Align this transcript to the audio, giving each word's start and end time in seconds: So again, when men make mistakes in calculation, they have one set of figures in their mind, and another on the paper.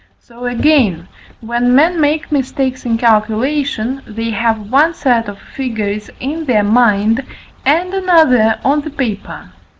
So 0.19 0.45
again, 0.45 1.07
when 1.41 1.75
men 1.75 2.01
make 2.01 2.31
mistakes 2.31 2.85
in 2.87 2.97
calculation, 2.97 4.01
they 4.07 4.31
have 4.31 4.71
one 4.71 4.95
set 4.95 5.29
of 5.29 5.37
figures 5.37 6.09
in 6.19 6.45
their 6.45 6.63
mind, 6.63 7.23
and 7.67 7.93
another 7.93 8.57
on 8.63 8.81
the 8.81 8.89
paper. 8.89 9.51